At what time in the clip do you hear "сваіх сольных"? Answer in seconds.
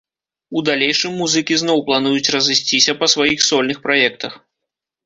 3.17-3.77